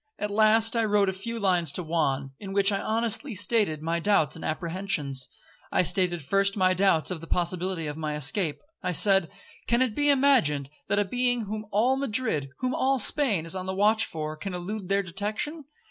At 0.17 0.31
last 0.31 0.75
I 0.75 0.83
wrote 0.83 1.09
a 1.09 1.13
few 1.13 1.39
lines 1.39 1.71
to 1.73 1.83
Juan, 1.83 2.31
in 2.39 2.53
which 2.53 2.71
I 2.71 2.81
honestly 2.81 3.35
stated 3.35 3.83
my 3.83 3.99
doubts 3.99 4.35
and 4.35 4.43
apprehensions. 4.43 5.29
I 5.71 5.83
stated 5.83 6.23
first 6.23 6.57
my 6.57 6.73
doubts 6.73 7.11
of 7.11 7.21
the 7.21 7.27
possibility 7.27 7.85
of 7.85 7.97
my 7.97 8.15
escape. 8.15 8.63
I 8.81 8.93
said, 8.93 9.29
'Can 9.67 9.83
it 9.83 9.93
be 9.93 10.09
imagined 10.09 10.71
that 10.87 10.97
a 10.97 11.05
being 11.05 11.41
whom 11.41 11.67
all 11.69 11.97
Madrid, 11.97 12.49
whom 12.57 12.73
all 12.73 12.97
Spain, 12.97 13.45
is 13.45 13.55
on 13.55 13.67
the 13.67 13.75
watch 13.75 14.03
for, 14.07 14.35
can 14.35 14.55
elude 14.55 14.89
their 14.89 15.03
detection? 15.03 15.65